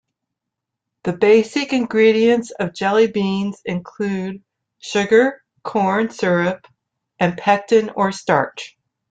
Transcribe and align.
The 1.03 1.13
basic 1.13 1.73
ingredients 1.73 2.49
of 2.49 2.73
jelly 2.73 3.05
beans 3.05 3.61
include 3.65 4.41
sugar, 4.79 5.43
corn 5.63 6.09
syrup, 6.09 6.65
and 7.19 7.37
pectin 7.37 7.91
or 7.91 8.11
starch. 8.11 8.79